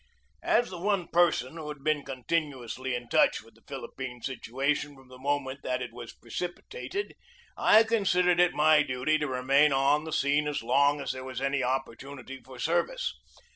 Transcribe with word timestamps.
As 0.41 0.71
the 0.71 0.79
one 0.79 1.09
person 1.09 1.57
who 1.57 1.67
had 1.69 1.83
been 1.83 2.03
continuously 2.03 2.95
in 2.95 3.07
touch 3.07 3.43
with 3.43 3.53
the 3.53 3.61
Philippine 3.67 4.23
situation 4.23 4.95
from 4.95 5.09
the 5.09 5.19
moment 5.19 5.59
that 5.61 5.79
it 5.83 5.93
was 5.93 6.11
precipitated, 6.11 7.13
I 7.55 7.83
considered 7.83 8.39
it 8.39 8.55
my 8.55 8.81
duty 8.81 9.19
to 9.19 9.27
remain 9.27 9.71
on 9.71 10.05
the 10.05 10.11
scene 10.11 10.47
as 10.47 10.63
long 10.63 10.99
as 11.01 11.11
there 11.11 11.23
was 11.23 11.39
any 11.39 11.59
oppor 11.59 11.95
tunity 11.95 12.43
for 12.43 12.57
service. 12.57 13.13